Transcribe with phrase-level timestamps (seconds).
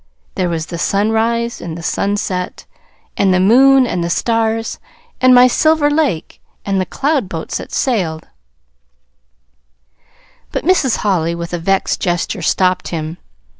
[0.33, 2.65] There was the sunrise, and the sunset,
[3.17, 4.79] and the moon and the stars,
[5.21, 8.27] and my Silver Lake, and the cloud boats that sailed"
[10.51, 10.97] But Mrs.
[11.05, 13.17] Holly, with a vexed gesture, stopped him.